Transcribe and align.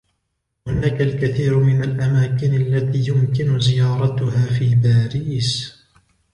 هناك 0.67 1.01
الكثير 1.01 1.59
من 1.59 1.83
الأماكن 1.83 2.53
التي 2.53 3.07
يمكن 3.09 3.59
زيارتها 3.59 4.45
في 4.45 4.75
باريس. 4.75 5.79